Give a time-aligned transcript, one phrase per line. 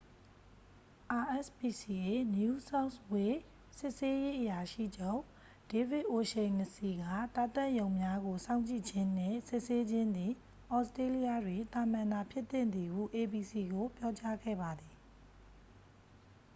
[1.09, 2.05] rspca
[2.37, 3.45] new south wales
[3.79, 5.21] စစ်ဆေးရေးအရာရှိချုပ်
[5.71, 10.31] ဒေးဗစ်အိုရှိန်နစီစ် က သားသတ်ရုံများကို စောင့်ကြည့်ခြင်းနှင့် စုံစမ်းစစ်ဆေးခြင်းသည်
[10.69, 14.95] သြစတေးလျတွင် သာမန်သာဖြစ်သင့်သည်ဟု abc ကို ပြောကြားခဲ့ပါသည်